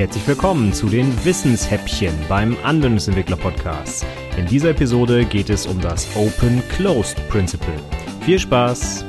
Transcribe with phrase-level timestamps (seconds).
[0.00, 4.06] herzlich willkommen zu den Wissenshäppchen beim Anwendungsentwickler Podcast.
[4.38, 7.76] In dieser Episode geht es um das Open Closed Principle.
[8.22, 9.04] Viel Spaß!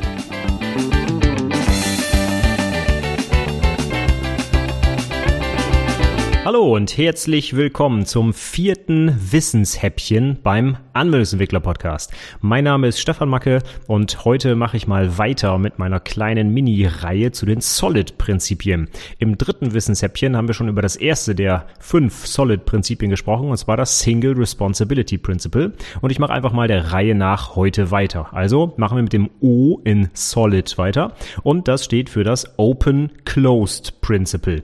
[6.51, 12.11] Hallo und herzlich willkommen zum vierten Wissenshäppchen beim Anwendungsentwickler Podcast.
[12.41, 17.31] Mein Name ist Stefan Macke und heute mache ich mal weiter mit meiner kleinen Mini-Reihe
[17.31, 18.89] zu den Solid-Prinzipien.
[19.17, 23.77] Im dritten Wissenshäppchen haben wir schon über das erste der fünf Solid-Prinzipien gesprochen und zwar
[23.77, 25.71] das Single Responsibility Principle
[26.01, 28.27] und ich mache einfach mal der Reihe nach heute weiter.
[28.33, 33.09] Also machen wir mit dem O in Solid weiter und das steht für das Open
[33.23, 34.63] Closed Principle.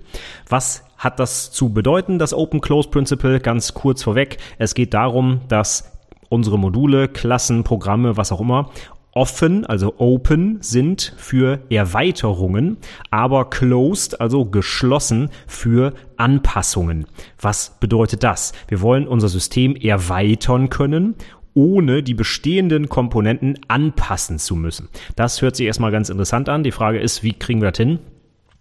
[0.49, 3.39] Was hat das zu bedeuten, das Open Close Principle?
[3.39, 4.37] Ganz kurz vorweg.
[4.57, 5.91] Es geht darum, dass
[6.29, 8.69] unsere Module, Klassen, Programme, was auch immer,
[9.13, 12.77] offen, also open sind für Erweiterungen,
[13.09, 17.07] aber closed, also geschlossen für Anpassungen.
[17.41, 18.53] Was bedeutet das?
[18.67, 21.15] Wir wollen unser System erweitern können
[21.53, 24.89] ohne die bestehenden Komponenten anpassen zu müssen.
[25.15, 26.61] Das hört sich erstmal ganz interessant an.
[26.61, 27.97] Die Frage ist, wie kriegen wir das hin?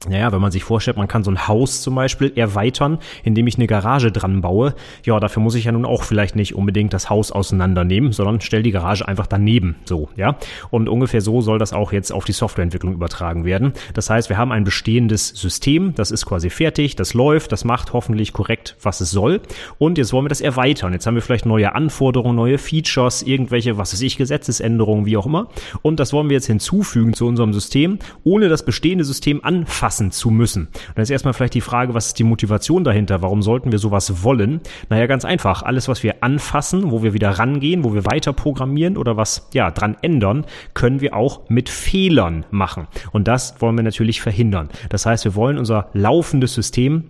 [0.08, 3.56] Naja, wenn man sich vorstellt, man kann so ein Haus zum Beispiel erweitern, indem ich
[3.56, 7.08] eine Garage dran baue, ja, dafür muss ich ja nun auch vielleicht nicht unbedingt das
[7.08, 10.36] Haus auseinandernehmen, sondern stell die Garage einfach daneben, so, ja.
[10.70, 13.72] Und ungefähr so soll das auch jetzt auf die Softwareentwicklung übertragen werden.
[13.94, 17.94] Das heißt, wir haben ein bestehendes System, das ist quasi fertig, das läuft, das macht
[17.94, 19.40] hoffentlich korrekt, was es soll.
[19.78, 20.92] Und jetzt wollen wir das erweitern.
[20.92, 25.26] Jetzt haben wir vielleicht neue Anforderungen, neue Features, irgendwelche, was weiß ich, Gesetzesänderungen, wie auch
[25.26, 25.48] immer.
[25.82, 30.10] Und das wollen wir jetzt hinzufügen zu unserem System, ohne das bestehende System anfassen anpassen
[30.10, 30.66] zu müssen.
[30.66, 33.22] Und dann ist erstmal vielleicht die Frage, was ist die Motivation dahinter?
[33.22, 34.60] Warum sollten wir sowas wollen?
[34.88, 35.62] Naja, ganz einfach.
[35.62, 39.70] Alles, was wir anfassen, wo wir wieder rangehen, wo wir weiter programmieren oder was, ja,
[39.70, 42.88] dran ändern, können wir auch mit Fehlern machen.
[43.12, 44.70] Und das wollen wir natürlich verhindern.
[44.88, 47.04] Das heißt, wir wollen unser laufendes System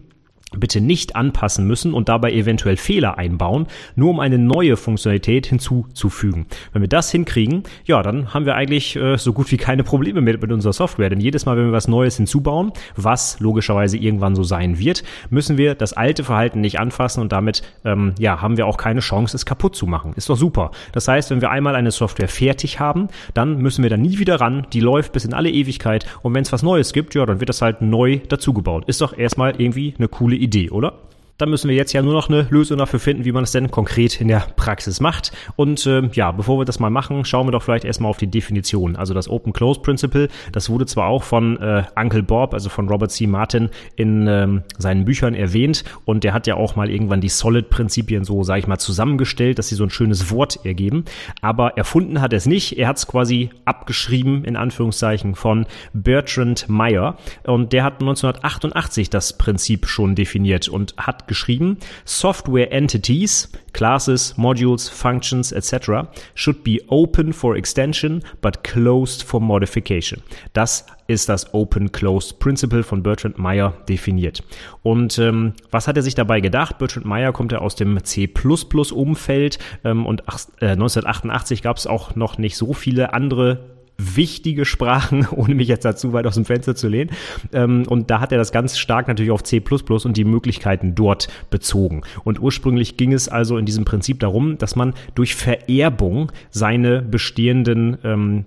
[0.58, 6.46] bitte nicht anpassen müssen und dabei eventuell Fehler einbauen, nur um eine neue Funktionalität hinzuzufügen.
[6.72, 10.20] Wenn wir das hinkriegen, ja, dann haben wir eigentlich äh, so gut wie keine Probleme
[10.20, 11.10] mit, mit unserer Software.
[11.10, 15.58] Denn jedes Mal, wenn wir was Neues hinzubauen, was logischerweise irgendwann so sein wird, müssen
[15.58, 19.36] wir das alte Verhalten nicht anfassen und damit ähm, ja, haben wir auch keine Chance,
[19.36, 20.12] es kaputt zu machen.
[20.16, 20.70] Ist doch super.
[20.92, 24.40] Das heißt, wenn wir einmal eine Software fertig haben, dann müssen wir da nie wieder
[24.40, 24.66] ran.
[24.72, 26.06] Die läuft bis in alle Ewigkeit.
[26.22, 28.84] Und wenn es was Neues gibt, ja, dann wird das halt neu dazugebaut.
[28.86, 30.94] Ist doch erstmal irgendwie eine coole Idee, oder?
[31.38, 33.70] Dann müssen wir jetzt ja nur noch eine Lösung dafür finden, wie man es denn
[33.70, 35.32] konkret in der Praxis macht.
[35.54, 38.26] Und äh, ja, bevor wir das mal machen, schauen wir doch vielleicht erstmal auf die
[38.26, 38.96] Definition.
[38.96, 42.88] Also das Open Close Principle, das wurde zwar auch von äh, Uncle Bob, also von
[42.88, 43.26] Robert C.
[43.26, 48.24] Martin, in ähm, seinen Büchern erwähnt und der hat ja auch mal irgendwann die Solid-Prinzipien
[48.24, 51.04] so, sage ich mal, zusammengestellt, dass sie so ein schönes Wort ergeben.
[51.42, 52.78] Aber erfunden hat er es nicht.
[52.78, 57.18] Er hat es quasi abgeschrieben, in Anführungszeichen, von Bertrand Meyer.
[57.44, 64.88] Und der hat 1988 das Prinzip schon definiert und hat geschrieben, Software Entities, Classes, Modules,
[64.88, 66.08] Functions, etc.
[66.34, 70.22] should be open for extension, but closed for modification.
[70.52, 74.42] Das ist das Open Closed Principle von Bertrand Meyer definiert.
[74.82, 76.78] Und ähm, was hat er sich dabei gedacht?
[76.78, 82.16] Bertrand Meyer kommt ja aus dem C++-Umfeld ähm, und ach, äh, 1988 gab es auch
[82.16, 86.74] noch nicht so viele andere wichtige Sprachen, ohne mich jetzt dazu weit aus dem Fenster
[86.74, 87.10] zu lehnen.
[87.52, 91.28] Ähm, und da hat er das ganz stark natürlich auf C++ und die Möglichkeiten dort
[91.50, 92.02] bezogen.
[92.24, 97.98] Und ursprünglich ging es also in diesem Prinzip darum, dass man durch Vererbung seine bestehenden
[98.04, 98.46] ähm,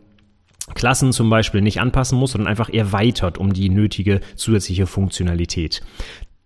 [0.75, 5.81] Klassen zum Beispiel nicht anpassen muss, sondern einfach erweitert um die nötige zusätzliche Funktionalität.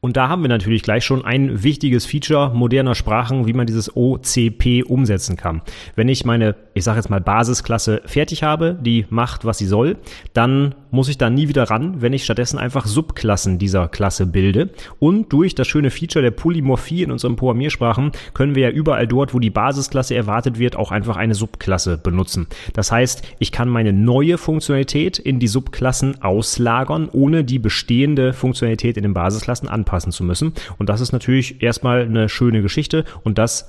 [0.03, 3.96] Und da haben wir natürlich gleich schon ein wichtiges Feature moderner Sprachen, wie man dieses
[3.96, 5.62] OCP umsetzen kann.
[5.96, 9.96] Wenn ich meine, ich sage jetzt mal Basisklasse fertig habe, die macht, was sie soll,
[10.34, 14.70] dann muss ich da nie wieder ran, wenn ich stattdessen einfach Subklassen dieser Klasse bilde.
[15.00, 19.34] Und durch das schöne Feature der Polymorphie in unseren Programmiersprachen können wir ja überall dort,
[19.34, 22.46] wo die Basisklasse erwartet wird, auch einfach eine Subklasse benutzen.
[22.74, 28.96] Das heißt, ich kann meine neue Funktionalität in die Subklassen auslagern, ohne die bestehende Funktionalität
[28.96, 30.53] in den Basisklassen anpassen zu müssen.
[30.78, 33.66] Und das ist natürlich erstmal eine schöne Geschichte und das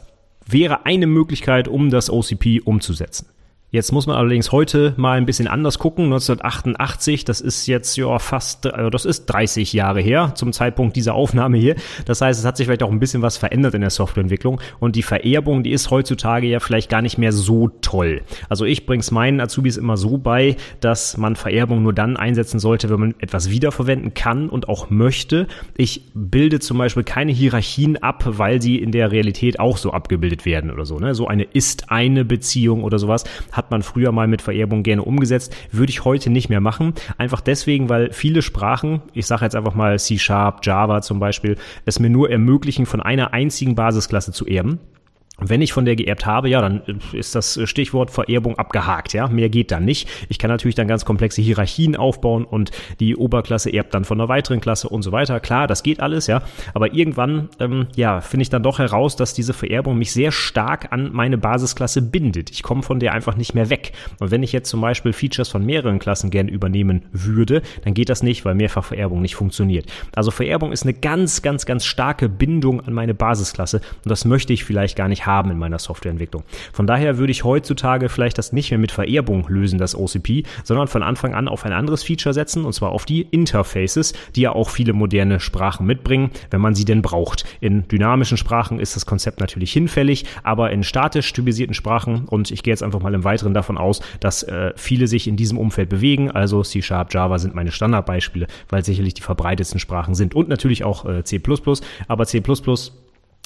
[0.46, 3.28] wäre eine Möglichkeit, um das OCP umzusetzen.
[3.74, 6.04] Jetzt muss man allerdings heute mal ein bisschen anders gucken.
[6.04, 11.14] 1988, das ist jetzt ja fast, also das ist 30 Jahre her zum Zeitpunkt dieser
[11.14, 11.74] Aufnahme hier.
[12.04, 14.94] Das heißt, es hat sich vielleicht auch ein bisschen was verändert in der Softwareentwicklung und
[14.94, 18.22] die Vererbung, die ist heutzutage ja vielleicht gar nicht mehr so toll.
[18.48, 22.90] Also ich bring's meinen Azubis immer so bei, dass man Vererbung nur dann einsetzen sollte,
[22.90, 25.48] wenn man etwas wiederverwenden kann und auch möchte.
[25.76, 30.46] Ich bilde zum Beispiel keine Hierarchien ab, weil sie in der Realität auch so abgebildet
[30.46, 31.00] werden oder so.
[31.00, 31.16] Ne?
[31.16, 35.02] So eine ist eine Beziehung oder sowas hat hat man früher mal mit Vererbung gerne
[35.02, 36.93] umgesetzt, würde ich heute nicht mehr machen.
[37.16, 41.56] Einfach deswegen, weil viele Sprachen, ich sage jetzt einfach mal C Sharp, Java zum Beispiel,
[41.87, 44.81] es mir nur ermöglichen, von einer einzigen Basisklasse zu erben.
[45.38, 46.82] Wenn ich von der geerbt habe, ja, dann
[47.12, 49.26] ist das Stichwort Vererbung abgehakt, ja.
[49.26, 50.08] Mehr geht dann nicht.
[50.28, 52.70] Ich kann natürlich dann ganz komplexe Hierarchien aufbauen und
[53.00, 55.40] die Oberklasse erbt dann von einer weiteren Klasse und so weiter.
[55.40, 56.42] Klar, das geht alles, ja.
[56.72, 60.92] Aber irgendwann, ähm, ja, finde ich dann doch heraus, dass diese Vererbung mich sehr stark
[60.92, 62.50] an meine Basisklasse bindet.
[62.50, 63.92] Ich komme von der einfach nicht mehr weg.
[64.20, 68.08] Und wenn ich jetzt zum Beispiel Features von mehreren Klassen gerne übernehmen würde, dann geht
[68.08, 69.86] das nicht, weil Mehrfachvererbung nicht funktioniert.
[70.14, 74.52] Also Vererbung ist eine ganz, ganz, ganz starke Bindung an meine Basisklasse und das möchte
[74.52, 76.44] ich vielleicht gar nicht haben in meiner Softwareentwicklung.
[76.72, 80.88] Von daher würde ich heutzutage vielleicht das nicht mehr mit Vererbung lösen, das OCP, sondern
[80.88, 84.52] von Anfang an auf ein anderes Feature setzen, und zwar auf die Interfaces, die ja
[84.52, 87.44] auch viele moderne Sprachen mitbringen, wenn man sie denn braucht.
[87.60, 92.62] In dynamischen Sprachen ist das Konzept natürlich hinfällig, aber in statisch typisierten Sprachen, und ich
[92.62, 95.88] gehe jetzt einfach mal im Weiteren davon aus, dass äh, viele sich in diesem Umfeld
[95.88, 100.48] bewegen, also C Sharp, Java sind meine Standardbeispiele, weil sicherlich die verbreitetsten Sprachen sind und
[100.48, 101.40] natürlich auch äh, C++,
[102.08, 102.42] aber C++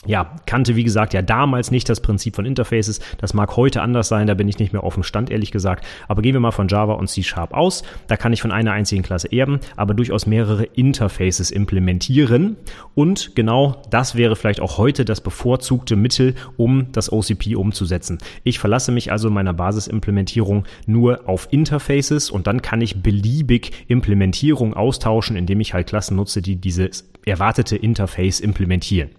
[0.06, 3.00] ja, kannte wie gesagt ja damals nicht das Prinzip von Interfaces.
[3.19, 5.85] Das mag heute anders sein, da bin ich nicht mehr auf dem Stand, ehrlich gesagt.
[6.06, 7.83] Aber gehen wir mal von Java und C Sharp aus.
[8.06, 12.56] Da kann ich von einer einzigen Klasse erben, aber durchaus mehrere Interfaces implementieren.
[12.95, 18.19] Und genau das wäre vielleicht auch heute das bevorzugte Mittel, um das OCP umzusetzen.
[18.45, 23.73] Ich verlasse mich also in meiner Basisimplementierung nur auf Interfaces und dann kann ich beliebig
[23.89, 29.11] Implementierung austauschen, indem ich halt Klassen nutze, die dieses erwartete Interface implementieren.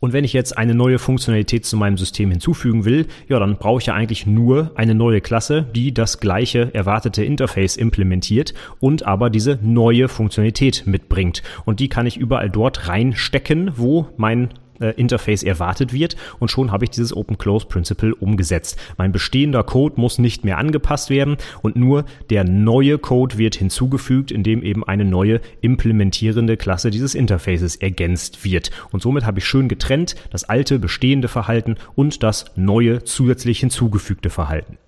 [0.00, 3.80] Und wenn ich jetzt eine neue Funktionalität zu meinem System hinzufügen will, ja, dann brauche
[3.80, 9.30] ich ja eigentlich nur eine neue Klasse, die das gleiche erwartete Interface implementiert und aber
[9.30, 11.42] diese neue Funktionalität mitbringt.
[11.64, 14.50] Und die kann ich überall dort reinstecken, wo mein
[14.80, 18.78] äh, Interface erwartet wird und schon habe ich dieses Open Close Principle umgesetzt.
[18.96, 24.30] Mein bestehender Code muss nicht mehr angepasst werden und nur der neue Code wird hinzugefügt,
[24.30, 28.70] indem eben eine neue implementierende Klasse dieses Interfaces ergänzt wird.
[28.90, 34.30] Und somit habe ich schön getrennt das alte bestehende Verhalten und das neue zusätzlich hinzugefügte
[34.30, 34.78] Verhalten.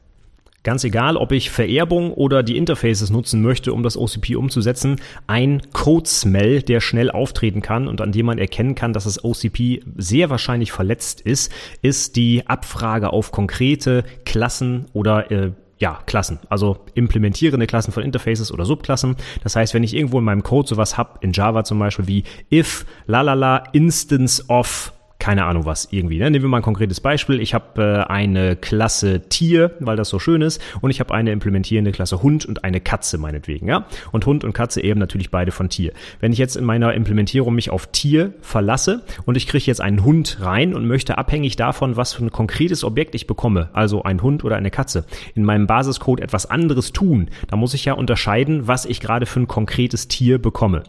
[0.63, 5.63] Ganz egal, ob ich Vererbung oder die Interfaces nutzen möchte, um das OCP umzusetzen, ein
[5.73, 10.29] Code-Smell, der schnell auftreten kann und an dem man erkennen kann, dass das OCP sehr
[10.29, 17.67] wahrscheinlich verletzt ist, ist die Abfrage auf konkrete Klassen oder äh, ja, Klassen, also implementierende
[17.67, 19.17] Klassen von Interfaces oder Subklassen.
[19.43, 22.25] Das heißt, wenn ich irgendwo in meinem Code sowas hab, in Java zum Beispiel wie
[22.53, 26.19] if lalala instance of keine Ahnung was irgendwie.
[26.19, 26.31] Ne?
[26.31, 27.41] Nehmen wir mal ein konkretes Beispiel.
[27.41, 31.31] Ich habe äh, eine Klasse Tier, weil das so schön ist, und ich habe eine
[31.31, 33.69] implementierende Klasse Hund und eine Katze meinetwegen.
[33.69, 33.87] Ja?
[34.11, 35.93] Und Hund und Katze eben natürlich beide von Tier.
[36.19, 40.05] Wenn ich jetzt in meiner Implementierung mich auf Tier verlasse und ich kriege jetzt einen
[40.05, 44.23] Hund rein und möchte abhängig davon, was für ein konkretes Objekt ich bekomme, also ein
[44.23, 48.67] Hund oder eine Katze, in meinem Basiscode etwas anderes tun, da muss ich ja unterscheiden,
[48.67, 50.83] was ich gerade für ein konkretes Tier bekomme.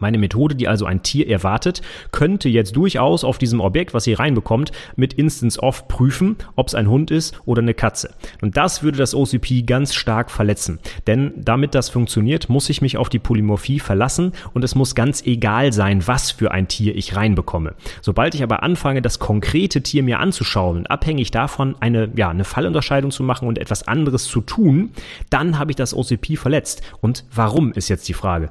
[0.00, 1.82] Meine Methode, die also ein Tier erwartet,
[2.12, 6.74] könnte jetzt durchaus auf diesem Objekt, was sie reinbekommt, mit Instance of prüfen, ob es
[6.74, 8.14] ein Hund ist oder eine Katze.
[8.40, 10.78] Und das würde das OCP ganz stark verletzen.
[11.06, 15.22] Denn damit das funktioniert, muss ich mich auf die Polymorphie verlassen und es muss ganz
[15.26, 17.74] egal sein, was für ein Tier ich reinbekomme.
[18.00, 23.10] Sobald ich aber anfange, das konkrete Tier mir anzuschauen abhängig davon eine, ja, eine Fallunterscheidung
[23.10, 24.92] zu machen und etwas anderes zu tun,
[25.28, 26.82] dann habe ich das OCP verletzt.
[27.00, 28.50] Und warum ist jetzt die Frage?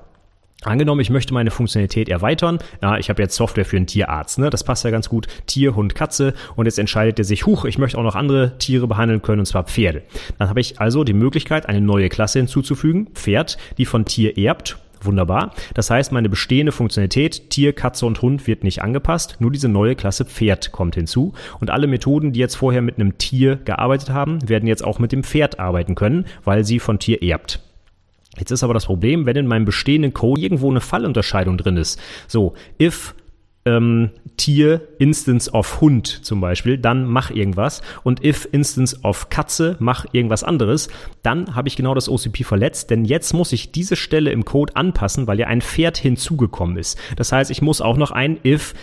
[0.66, 2.60] Angenommen, ich möchte meine Funktionalität erweitern.
[2.82, 4.40] Ja, ich habe jetzt Software für einen Tierarzt.
[4.40, 4.50] Ne?
[4.50, 5.28] Das passt ja ganz gut.
[5.46, 6.34] Tier, Hund, Katze.
[6.56, 9.46] Und jetzt entscheidet er sich, huch, ich möchte auch noch andere Tiere behandeln können, und
[9.46, 10.04] zwar Pferde.
[10.40, 14.78] Dann habe ich also die Möglichkeit, eine neue Klasse hinzuzufügen, Pferd, die von Tier erbt.
[15.02, 15.52] Wunderbar.
[15.74, 19.36] Das heißt, meine bestehende Funktionalität Tier, Katze und Hund wird nicht angepasst.
[19.40, 21.34] Nur diese neue Klasse Pferd kommt hinzu.
[21.60, 25.12] Und alle Methoden, die jetzt vorher mit einem Tier gearbeitet haben, werden jetzt auch mit
[25.12, 27.60] dem Pferd arbeiten können, weil sie von Tier erbt.
[28.38, 32.00] Jetzt ist aber das Problem, wenn in meinem bestehenden Code irgendwo eine Fallunterscheidung drin ist.
[32.28, 33.14] So, if
[33.66, 37.82] ähm, Tier Instance of Hund zum Beispiel, dann mach irgendwas.
[38.04, 40.90] Und if Instance of Katze, mach irgendwas anderes.
[41.22, 44.76] Dann habe ich genau das OCP verletzt, denn jetzt muss ich diese Stelle im Code
[44.76, 46.98] anpassen, weil ja ein Pferd hinzugekommen ist.
[47.16, 48.74] Das heißt, ich muss auch noch ein if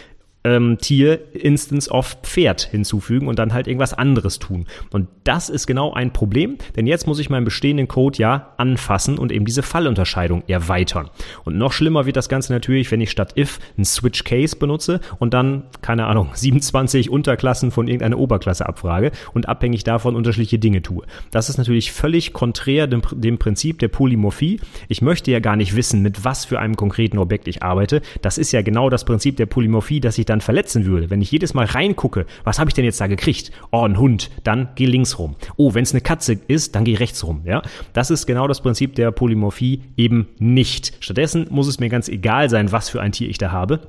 [0.44, 4.66] ähm, Tier Instance of Pferd hinzufügen und dann halt irgendwas anderes tun.
[4.90, 9.18] Und das ist genau ein Problem, denn jetzt muss ich meinen bestehenden Code ja anfassen
[9.18, 11.10] und eben diese Fallunterscheidung erweitern.
[11.44, 15.00] Und noch schlimmer wird das Ganze natürlich, wenn ich statt if ein Switch Case benutze
[15.18, 20.82] und dann, keine Ahnung, 27 Unterklassen von irgendeiner Oberklasse abfrage und abhängig davon unterschiedliche Dinge
[20.82, 21.04] tue.
[21.30, 24.60] Das ist natürlich völlig konträr dem, dem Prinzip der Polymorphie.
[24.88, 28.00] Ich möchte ja gar nicht wissen, mit was für einem konkreten Objekt ich arbeite.
[28.22, 31.30] Das ist ja genau das Prinzip der Polymorphie, dass ich dann verletzen würde, wenn ich
[31.30, 33.50] jedes Mal reingucke, was habe ich denn jetzt da gekriegt?
[33.70, 35.36] Oh, ein Hund, dann geh links rum.
[35.56, 37.42] Oh, wenn es eine Katze ist, dann geh rechts rum.
[37.44, 40.94] Ja, das ist genau das Prinzip der Polymorphie eben nicht.
[41.00, 43.80] Stattdessen muss es mir ganz egal sein, was für ein Tier ich da habe.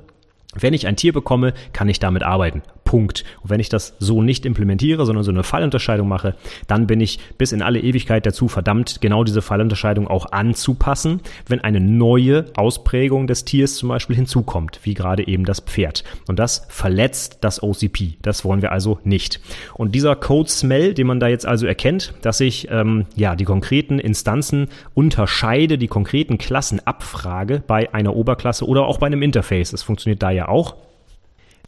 [0.54, 2.62] Wenn ich ein Tier bekomme, kann ich damit arbeiten.
[2.92, 3.24] Punkt.
[3.42, 6.34] Und wenn ich das so nicht implementiere, sondern so eine Fallunterscheidung mache,
[6.66, 11.60] dann bin ich bis in alle Ewigkeit dazu verdammt, genau diese Fallunterscheidung auch anzupassen, wenn
[11.60, 16.04] eine neue Ausprägung des Tiers zum Beispiel hinzukommt, wie gerade eben das Pferd.
[16.28, 18.18] Und das verletzt das OCP.
[18.20, 19.40] Das wollen wir also nicht.
[19.72, 23.46] Und dieser Code Smell, den man da jetzt also erkennt, dass ich ähm, ja die
[23.46, 29.70] konkreten Instanzen unterscheide, die konkreten Klassen abfrage bei einer Oberklasse oder auch bei einem Interface.
[29.70, 30.76] Das funktioniert da ja auch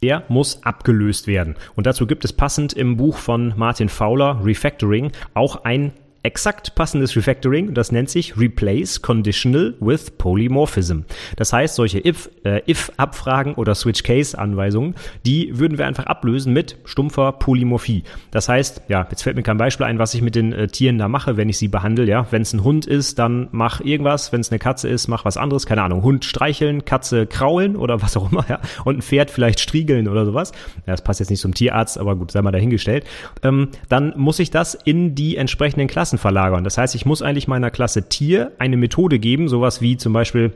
[0.01, 1.55] der muss abgelöst werden.
[1.75, 5.93] Und dazu gibt es passend im Buch von Martin Fowler, Refactoring, auch ein
[6.25, 11.01] exakt passendes Refactoring, das nennt sich Replace Conditional with Polymorphism.
[11.37, 17.31] Das heißt, solche if, äh, if-Abfragen oder Switch-Case-Anweisungen, die würden wir einfach ablösen mit stumpfer
[17.31, 18.03] Polymorphie.
[18.31, 20.97] Das heißt, ja, jetzt fällt mir kein Beispiel ein, was ich mit den äh, Tieren
[20.97, 22.05] da mache, wenn ich sie behandle.
[22.05, 24.33] Ja, wenn es ein Hund ist, dann mach irgendwas.
[24.33, 25.67] Wenn es eine Katze ist, mach was anderes.
[25.67, 28.45] Keine Ahnung, Hund streicheln, Katze kraulen oder was auch immer.
[28.49, 30.51] Ja, und ein Pferd vielleicht striegeln oder sowas.
[30.87, 33.05] Ja, das passt jetzt nicht zum Tierarzt, aber gut, sei mal dahingestellt.
[33.43, 36.63] Ähm, dann muss ich das in die entsprechenden Klassen Klassen verlagern.
[36.63, 40.53] Das heißt, ich muss eigentlich meiner Klasse Tier eine Methode geben, sowas wie zum Beispiel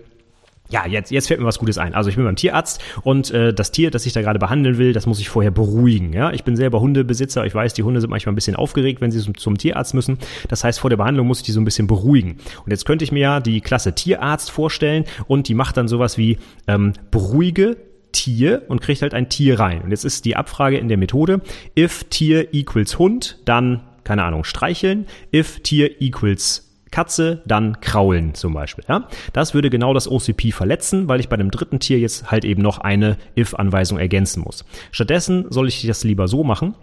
[0.71, 1.95] ja, jetzt, jetzt fällt mir was Gutes ein.
[1.95, 4.93] Also ich bin beim Tierarzt und äh, das Tier, das ich da gerade behandeln will,
[4.93, 6.13] das muss ich vorher beruhigen.
[6.13, 7.43] Ja, ich bin selber Hundebesitzer.
[7.47, 10.19] Ich weiß, die Hunde sind manchmal ein bisschen aufgeregt, wenn sie zum, zum Tierarzt müssen.
[10.47, 12.37] Das heißt, vor der Behandlung muss ich die so ein bisschen beruhigen.
[12.63, 16.19] Und jetzt könnte ich mir ja die Klasse Tierarzt vorstellen und die macht dann sowas
[16.19, 16.37] wie
[16.67, 17.77] ähm, beruhige
[18.11, 19.81] Tier und kriegt halt ein Tier rein.
[19.81, 21.41] Und jetzt ist die Abfrage in der Methode,
[21.75, 28.55] if Tier equals Hund, dann keine Ahnung, streicheln, if Tier equals Katze, dann kraulen zum
[28.55, 28.83] Beispiel.
[28.89, 29.07] Ja?
[29.33, 32.63] Das würde genau das OCP verletzen, weil ich bei dem dritten Tier jetzt halt eben
[32.63, 34.65] noch eine if-Anweisung ergänzen muss.
[34.91, 36.73] Stattdessen soll ich das lieber so machen,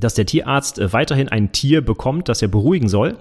[0.00, 3.16] dass der Tierarzt äh, weiterhin ein Tier bekommt, das er beruhigen soll,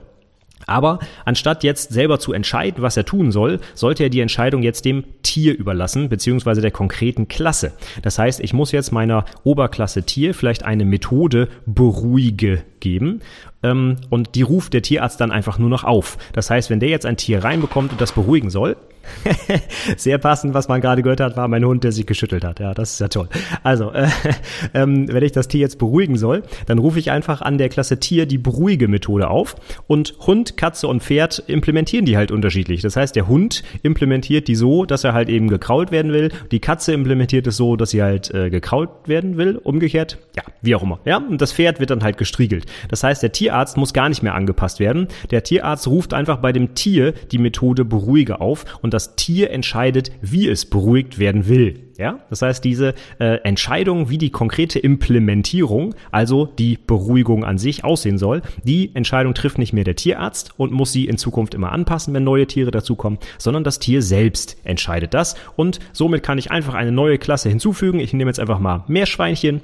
[0.68, 4.86] aber anstatt jetzt selber zu entscheiden, was er tun soll, sollte er die Entscheidung jetzt
[4.86, 7.74] dem Tier überlassen, beziehungsweise der konkreten Klasse.
[8.02, 13.22] Das heißt, ich muss jetzt meiner Oberklasse Tier vielleicht eine Methode beruhige geben
[13.64, 16.18] ähm, und die ruft der Tierarzt dann einfach nur noch auf.
[16.34, 18.78] Das heißt, wenn der jetzt ein Tier reinbekommt und das beruhigen soll,
[19.98, 22.60] Sehr passend, was man gerade gehört hat, war mein Hund, der sich geschüttelt hat.
[22.60, 23.30] Ja, das ist ja toll.
[23.64, 24.08] Also, äh,
[24.74, 28.00] ähm, wenn ich das Tier jetzt beruhigen soll, dann rufe ich einfach an der Klasse
[28.00, 29.56] Tier die beruhige Methode auf
[29.88, 32.82] und Hund, Katze und Pferd implementieren die halt unterschiedlich.
[32.82, 36.32] Das heißt, der Hund implementiert die so, dass er halt eben gekrault werden will.
[36.52, 39.58] Die Katze implementiert es so, dass sie halt äh, gekrault werden will.
[39.58, 41.00] Umgekehrt, ja, wie auch immer.
[41.06, 42.66] Ja, und das Pferd wird dann halt gestriegelt.
[42.90, 45.08] Das heißt, der Tierarzt muss gar nicht mehr angepasst werden.
[45.32, 50.12] Der Tierarzt ruft einfach bei dem Tier die Methode beruhige auf und das Tier entscheidet,
[50.22, 51.82] wie es beruhigt werden will.
[51.98, 57.86] Ja, das heißt, diese äh, Entscheidung, wie die konkrete Implementierung, also die Beruhigung an sich
[57.86, 61.72] aussehen soll, die Entscheidung trifft nicht mehr der Tierarzt und muss sie in Zukunft immer
[61.72, 66.52] anpassen, wenn neue Tiere dazukommen, sondern das Tier selbst entscheidet das und somit kann ich
[66.52, 68.00] einfach eine neue Klasse hinzufügen.
[68.00, 69.62] Ich nehme jetzt einfach mal Meerschweinchen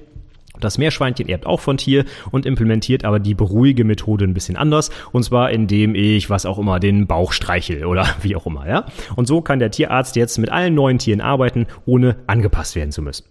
[0.59, 4.89] das Meerschweinchen erbt auch von Tier und implementiert aber die beruhige Methode ein bisschen anders.
[5.11, 8.85] Und zwar indem ich, was auch immer, den Bauch streichel oder wie auch immer, ja.
[9.15, 13.01] Und so kann der Tierarzt jetzt mit allen neuen Tieren arbeiten, ohne angepasst werden zu
[13.01, 13.25] müssen.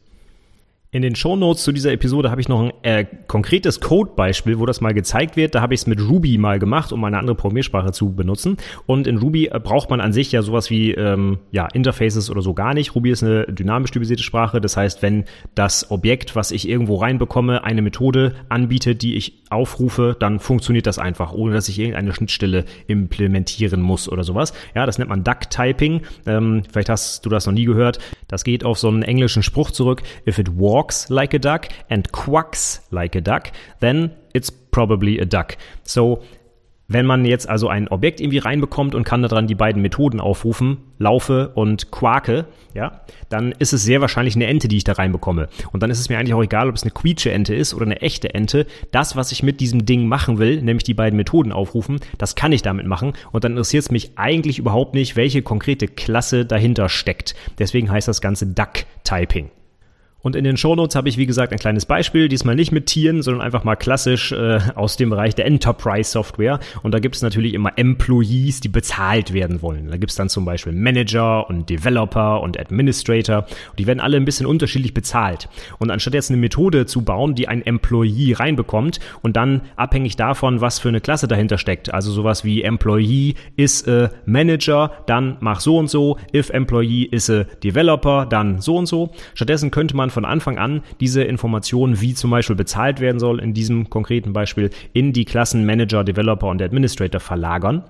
[0.93, 4.81] In den Shownotes zu dieser Episode habe ich noch ein äh, konkretes Code-Beispiel, wo das
[4.81, 5.55] mal gezeigt wird.
[5.55, 8.57] Da habe ich es mit Ruby mal gemacht, um eine andere Programmiersprache zu benutzen.
[8.87, 12.43] Und in Ruby äh, braucht man an sich ja sowas wie ähm, ja, Interfaces oder
[12.43, 12.97] so gar nicht.
[12.97, 14.61] Ruby ist eine dynamisch typisierte Sprache.
[14.61, 20.16] Das heißt, wenn das Objekt, was ich irgendwo reinbekomme, eine Methode anbietet, die ich aufrufe,
[20.19, 24.52] dann funktioniert das einfach, ohne dass ich irgendeine Schnittstelle implementieren muss oder sowas.
[24.75, 26.02] Ja, das nennt man Duck-Typing.
[26.26, 27.99] Ähm, vielleicht hast du das noch nie gehört.
[28.28, 30.02] Das geht auf so einen englischen Spruch zurück.
[30.26, 35.25] If it walks like a duck and quacks like a duck, then it's probably a
[35.25, 35.57] duck.
[35.83, 36.23] So
[36.91, 40.79] wenn man jetzt also ein Objekt irgendwie reinbekommt und kann daran die beiden Methoden aufrufen,
[40.99, 45.49] laufe und quake, ja, dann ist es sehr wahrscheinlich eine Ente, die ich da reinbekomme.
[45.73, 47.87] Und dann ist es mir eigentlich auch egal, ob es eine quietsche Ente ist oder
[47.87, 48.67] eine echte Ente.
[48.91, 52.51] Das, was ich mit diesem Ding machen will, nämlich die beiden Methoden aufrufen, das kann
[52.51, 53.13] ich damit machen.
[53.31, 57.37] Und dann interessiert es mich eigentlich überhaupt nicht, welche konkrete Klasse dahinter steckt.
[57.61, 59.51] Deswegen heißt das Ganze Duck-Typing.
[60.23, 63.23] Und in den Shownotes habe ich, wie gesagt, ein kleines Beispiel, diesmal nicht mit Tieren,
[63.23, 66.61] sondern einfach mal klassisch äh, aus dem Bereich der Enterprise Software.
[66.83, 69.89] Und da gibt es natürlich immer Employees, die bezahlt werden wollen.
[69.89, 73.47] Da gibt es dann zum Beispiel Manager und Developer und Administrator.
[73.71, 75.49] Und die werden alle ein bisschen unterschiedlich bezahlt.
[75.79, 80.61] Und anstatt jetzt eine Methode zu bauen, die ein Employee reinbekommt und dann abhängig davon,
[80.61, 85.61] was für eine Klasse dahinter steckt, also sowas wie Employee ist a Manager, dann mach
[85.61, 89.11] so und so, if Employee ist a Developer, dann so und so.
[89.35, 93.40] Stattdessen könnte man dann von Anfang an diese Informationen, wie zum Beispiel bezahlt werden soll,
[93.40, 97.85] in diesem konkreten Beispiel in die Klassen Manager, Developer und Administrator verlagern.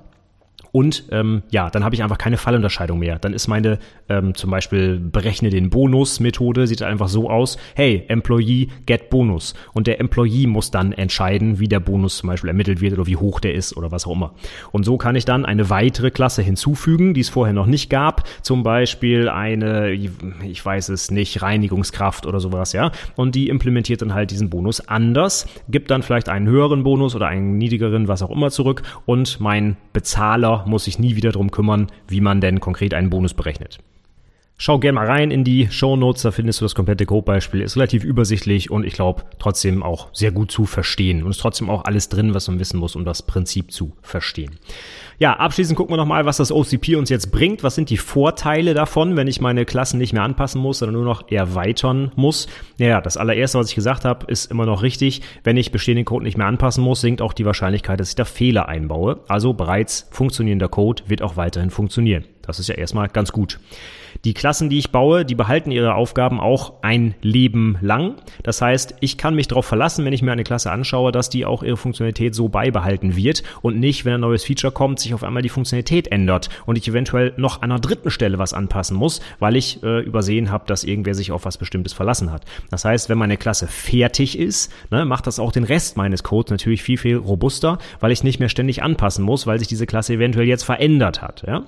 [0.73, 3.19] Und ähm, ja, dann habe ich einfach keine Fallunterscheidung mehr.
[3.19, 8.69] Dann ist meine ähm, zum Beispiel berechne den Bonus-Methode, sieht einfach so aus, hey, Employee
[8.87, 9.55] get Bonus.
[9.73, 13.17] Und der Employee muss dann entscheiden, wie der Bonus zum Beispiel ermittelt wird oder wie
[13.17, 14.35] hoch der ist oder was auch immer.
[14.73, 18.29] Und so kann ich dann eine weitere Klasse hinzufügen, die es vorher noch nicht gab.
[18.43, 22.93] Zum Beispiel eine, ich weiß es nicht, Reinigungskraft oder sowas, ja.
[23.17, 27.27] Und die implementiert dann halt diesen Bonus anders, gibt dann vielleicht einen höheren Bonus oder
[27.27, 28.83] einen niedrigeren, was auch immer zurück.
[29.07, 33.35] Und mein Bezahler muss sich nie wieder darum kümmern, wie man denn konkret einen Bonus
[33.35, 33.79] berechnet.
[34.63, 37.63] Schau gerne mal rein in die Show Notes, da findest du das komplette Codebeispiel.
[37.63, 41.23] Ist relativ übersichtlich und ich glaube trotzdem auch sehr gut zu verstehen.
[41.23, 44.59] Und ist trotzdem auch alles drin, was man wissen muss, um das Prinzip zu verstehen.
[45.19, 47.63] Ja, abschließend gucken wir nochmal, was das OCP uns jetzt bringt.
[47.63, 51.05] Was sind die Vorteile davon, wenn ich meine Klassen nicht mehr anpassen muss, sondern nur
[51.07, 52.47] noch erweitern muss?
[52.77, 55.23] Naja, das allererste, was ich gesagt habe, ist immer noch richtig.
[55.43, 58.27] Wenn ich bestehenden Code nicht mehr anpassen muss, sinkt auch die Wahrscheinlichkeit, dass ich da
[58.27, 59.21] Fehler einbaue.
[59.27, 62.25] Also bereits funktionierender Code wird auch weiterhin funktionieren.
[62.51, 63.61] Das ist ja erstmal ganz gut.
[64.25, 68.17] Die Klassen, die ich baue, die behalten ihre Aufgaben auch ein Leben lang.
[68.43, 71.47] Das heißt, ich kann mich darauf verlassen, wenn ich mir eine Klasse anschaue, dass die
[71.47, 75.23] auch ihre Funktionalität so beibehalten wird und nicht, wenn ein neues Feature kommt, sich auf
[75.23, 79.21] einmal die Funktionalität ändert und ich eventuell noch an einer dritten Stelle was anpassen muss,
[79.39, 82.45] weil ich äh, übersehen habe, dass irgendwer sich auf was Bestimmtes verlassen hat.
[82.69, 86.51] Das heißt, wenn meine Klasse fertig ist, ne, macht das auch den Rest meines Codes
[86.51, 90.15] natürlich viel, viel robuster, weil ich nicht mehr ständig anpassen muss, weil sich diese Klasse
[90.15, 91.45] eventuell jetzt verändert hat.
[91.47, 91.65] Ja?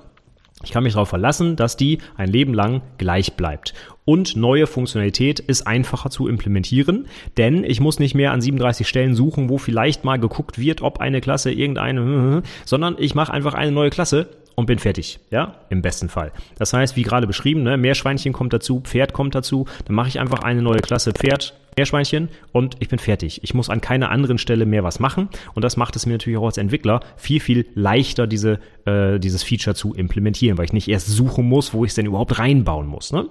[0.63, 3.73] Ich kann mich darauf verlassen, dass die ein Leben lang gleich bleibt.
[4.05, 9.15] Und neue Funktionalität ist einfacher zu implementieren, denn ich muss nicht mehr an 37 Stellen
[9.15, 13.71] suchen, wo vielleicht mal geguckt wird, ob eine Klasse irgendeine, sondern ich mache einfach eine
[13.71, 16.31] neue Klasse und bin fertig, ja, im besten Fall.
[16.57, 20.19] Das heißt, wie gerade beschrieben, ne, Meerschweinchen kommt dazu, Pferd kommt dazu, dann mache ich
[20.19, 23.43] einfach eine neue Klasse Pferd, Meerschweinchen und ich bin fertig.
[23.43, 26.37] Ich muss an keiner anderen Stelle mehr was machen und das macht es mir natürlich
[26.37, 30.87] auch als Entwickler viel, viel leichter, diese, äh, dieses Feature zu implementieren, weil ich nicht
[30.87, 33.11] erst suchen muss, wo ich es denn überhaupt reinbauen muss.
[33.11, 33.27] Ne?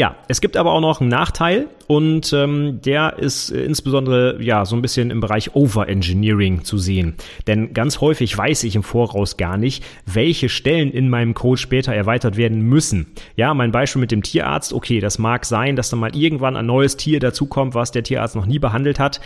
[0.00, 4.64] Ja, es gibt aber auch noch einen Nachteil und ähm, der ist äh, insbesondere ja
[4.64, 7.16] so ein bisschen im Bereich Overengineering zu sehen.
[7.46, 11.92] Denn ganz häufig weiß ich im Voraus gar nicht, welche Stellen in meinem Code später
[11.92, 13.08] erweitert werden müssen.
[13.36, 16.64] Ja, mein Beispiel mit dem Tierarzt, okay, das mag sein, dass da mal irgendwann ein
[16.64, 19.20] neues Tier dazukommt, was der Tierarzt noch nie behandelt hat.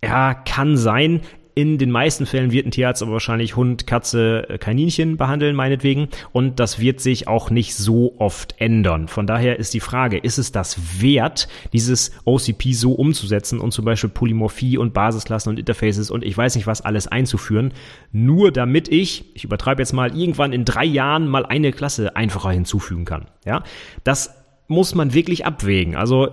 [0.00, 1.22] Ja, kann sein.
[1.56, 6.08] In den meisten Fällen wird ein Tierarzt aber wahrscheinlich Hund, Katze, äh, Kaninchen behandeln, meinetwegen.
[6.32, 9.06] Und das wird sich auch nicht so oft ändern.
[9.06, 13.84] Von daher ist die Frage, ist es das wert, dieses OCP so umzusetzen und zum
[13.84, 17.72] Beispiel Polymorphie und Basisklassen und Interfaces und ich weiß nicht was alles einzuführen,
[18.10, 22.50] nur damit ich, ich übertreibe jetzt mal, irgendwann in drei Jahren mal eine Klasse einfacher
[22.50, 23.26] hinzufügen kann.
[23.44, 23.62] Ja,
[24.02, 24.34] das
[24.66, 25.94] muss man wirklich abwägen.
[25.94, 26.28] Also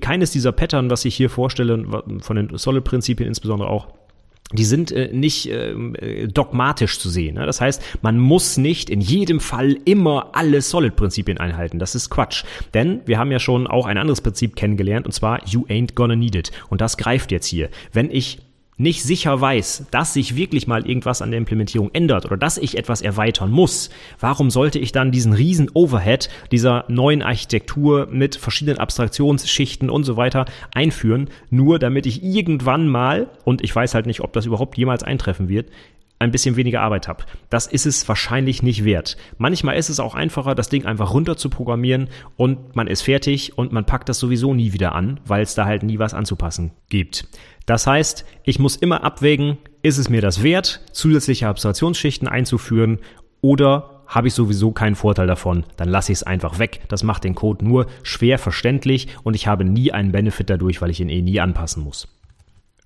[0.00, 1.84] keines dieser Pattern, was ich hier vorstelle,
[2.20, 3.88] von den Solid-Prinzipien insbesondere auch,
[4.52, 7.36] die sind äh, nicht ähm, äh, dogmatisch zu sehen.
[7.36, 7.46] Ne?
[7.46, 11.78] Das heißt, man muss nicht in jedem Fall immer alle Solid-Prinzipien einhalten.
[11.78, 12.44] Das ist Quatsch.
[12.74, 16.16] Denn wir haben ja schon auch ein anderes Prinzip kennengelernt, und zwar You ain't gonna
[16.16, 16.52] need it.
[16.68, 17.70] Und das greift jetzt hier.
[17.92, 18.38] Wenn ich
[18.76, 22.76] nicht sicher weiß, dass sich wirklich mal irgendwas an der Implementierung ändert oder dass ich
[22.76, 28.78] etwas erweitern muss, warum sollte ich dann diesen riesen Overhead dieser neuen Architektur mit verschiedenen
[28.78, 34.20] Abstraktionsschichten und so weiter einführen, nur damit ich irgendwann mal, und ich weiß halt nicht,
[34.20, 35.70] ob das überhaupt jemals eintreffen wird,
[36.18, 37.24] ein bisschen weniger Arbeit habe.
[37.50, 39.16] Das ist es wahrscheinlich nicht wert.
[39.38, 43.58] Manchmal ist es auch einfacher, das Ding einfach runter zu programmieren und man ist fertig
[43.58, 46.72] und man packt das sowieso nie wieder an, weil es da halt nie was anzupassen
[46.88, 47.26] gibt.
[47.66, 52.98] Das heißt, ich muss immer abwägen, ist es mir das wert, zusätzliche Abstraktionsschichten einzuführen
[53.40, 56.82] oder habe ich sowieso keinen Vorteil davon, dann lasse ich es einfach weg.
[56.88, 60.90] Das macht den Code nur schwer verständlich und ich habe nie einen Benefit dadurch, weil
[60.90, 62.08] ich ihn eh nie anpassen muss.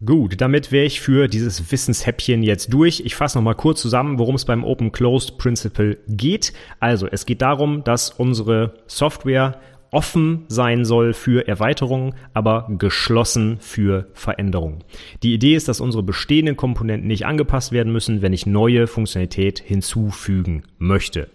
[0.05, 3.03] Gut, damit wäre ich für dieses Wissenshäppchen jetzt durch.
[3.05, 6.53] Ich fasse nochmal kurz zusammen, worum es beim Open Closed Principle geht.
[6.79, 14.07] Also, es geht darum, dass unsere Software offen sein soll für Erweiterungen, aber geschlossen für
[14.13, 14.85] Veränderungen.
[15.25, 19.59] Die Idee ist, dass unsere bestehenden Komponenten nicht angepasst werden müssen, wenn ich neue Funktionalität
[19.59, 21.29] hinzufügen möchte.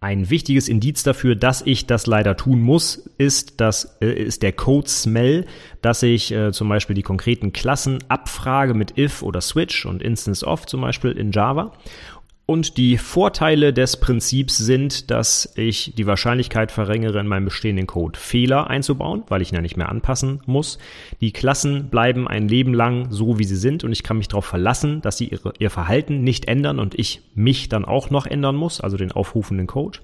[0.00, 4.52] Ein wichtiges Indiz dafür, dass ich das leider tun muss, ist, das, äh, ist der
[4.52, 5.44] Code Smell,
[5.82, 10.46] dass ich äh, zum Beispiel die konkreten Klassen abfrage mit if oder switch und instance
[10.46, 11.72] of zum Beispiel in Java
[12.50, 18.18] und die Vorteile des Prinzips sind, dass ich die Wahrscheinlichkeit verringere, in meinem bestehenden Code
[18.18, 20.78] Fehler einzubauen, weil ich ihn ja nicht mehr anpassen muss.
[21.20, 24.46] Die Klassen bleiben ein Leben lang so, wie sie sind und ich kann mich darauf
[24.46, 28.56] verlassen, dass sie ihre, ihr Verhalten nicht ändern und ich mich dann auch noch ändern
[28.56, 29.98] muss, also den aufrufenden Code.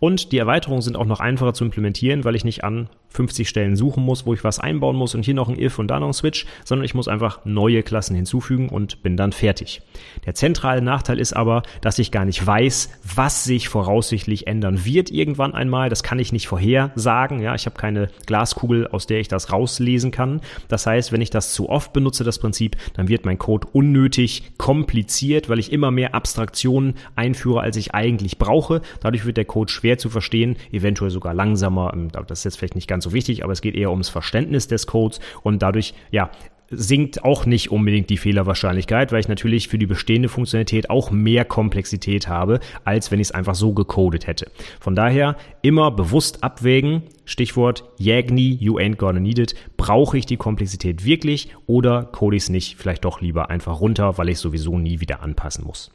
[0.00, 3.76] Und die Erweiterungen sind auch noch einfacher zu implementieren, weil ich nicht an 50 Stellen
[3.76, 6.08] suchen muss, wo ich was einbauen muss und hier noch ein if und da noch
[6.08, 9.82] ein switch, sondern ich muss einfach neue Klassen hinzufügen und bin dann fertig.
[10.26, 15.10] Der zentrale Nachteil ist aber, dass ich gar nicht weiß, was sich voraussichtlich ändern wird
[15.10, 15.88] irgendwann einmal.
[15.88, 17.40] Das kann ich nicht vorhersagen.
[17.40, 20.40] Ja, ich habe keine Glaskugel, aus der ich das rauslesen kann.
[20.68, 24.52] Das heißt, wenn ich das zu oft benutze, das Prinzip, dann wird mein Code unnötig
[24.58, 28.82] kompliziert, weil ich immer mehr Abstraktionen einführe, als ich eigentlich brauche.
[29.00, 31.92] Dadurch wird der Code schwer zu verstehen, eventuell sogar langsamer.
[31.94, 34.66] Ähm, das ist jetzt vielleicht nicht ganz so wichtig, aber es geht eher ums Verständnis
[34.66, 36.30] des Codes und dadurch, ja,
[36.70, 41.44] sinkt auch nicht unbedingt die Fehlerwahrscheinlichkeit, weil ich natürlich für die bestehende Funktionalität auch mehr
[41.44, 44.50] Komplexität habe, als wenn ich es einfach so gecodet hätte.
[44.80, 49.54] Von daher immer bewusst abwägen, Stichwort Yagni, you ain't gonna need it.
[49.76, 54.18] Brauche ich die Komplexität wirklich oder code ich es nicht vielleicht doch lieber einfach runter,
[54.18, 55.90] weil ich sowieso nie wieder anpassen muss.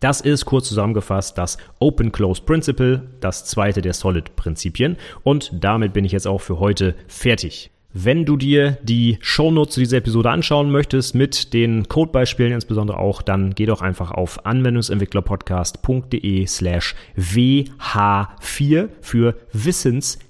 [0.00, 5.92] Das ist kurz zusammengefasst das Open Close Principle, das zweite der Solid Prinzipien und damit
[5.92, 7.70] bin ich jetzt auch für heute fertig.
[7.94, 13.20] Wenn du dir die Shownotes zu dieser Episode anschauen möchtest, mit den Codebeispielen insbesondere auch,
[13.20, 19.34] dann geh doch einfach auf anwendungsentwicklerpodcast.de slash WH4 für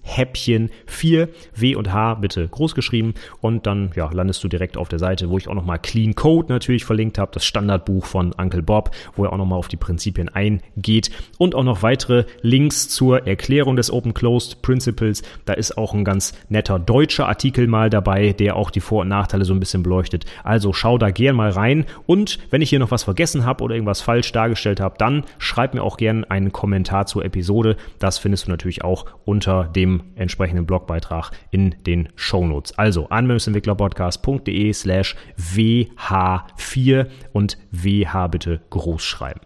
[0.03, 4.89] Wissenshäppchen 4, W und H bitte groß geschrieben und dann ja, landest du direkt auf
[4.89, 8.63] der Seite, wo ich auch nochmal Clean Code natürlich verlinkt habe, das Standardbuch von Uncle
[8.63, 13.27] Bob, wo er auch nochmal auf die Prinzipien eingeht und auch noch weitere Links zur
[13.27, 15.23] Erklärung des Open Closed Principles.
[15.45, 19.09] Da ist auch ein ganz netter deutscher Artikel mal dabei, der auch die Vor- und
[19.09, 20.25] Nachteile so ein bisschen beleuchtet.
[20.45, 23.75] Also schau da gern mal rein und wenn ich hier noch was vergessen habe oder
[23.75, 27.77] irgendwas falsch dargestellt habe, dann schreib mir auch gern einen Kommentar zur Episode.
[27.99, 32.79] Das findest du natürlich auch unter dem entsprechenden Blogbeitrag in den Shownotes.
[32.79, 39.41] Also anwendungsentwicklerpodcast.de slash WH4 und WH bitte groß schreiben.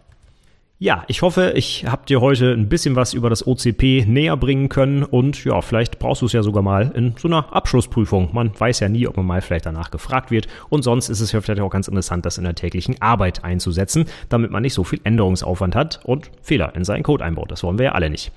[0.79, 4.69] Ja, ich hoffe, ich habe dir heute ein bisschen was über das OCP näher bringen
[4.69, 8.29] können und ja, vielleicht brauchst du es ja sogar mal in so einer Abschlussprüfung.
[8.31, 11.31] Man weiß ja nie, ob man mal vielleicht danach gefragt wird und sonst ist es
[11.31, 14.83] ja vielleicht auch ganz interessant, das in der täglichen Arbeit einzusetzen, damit man nicht so
[14.83, 17.49] viel Änderungsaufwand hat und Fehler in seinen Code einbaut.
[17.49, 18.31] Das wollen wir ja alle nicht.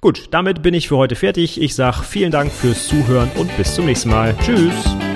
[0.00, 1.60] Gut, damit bin ich für heute fertig.
[1.60, 4.36] Ich sage vielen Dank fürs Zuhören und bis zum nächsten Mal.
[4.38, 5.09] Tschüss!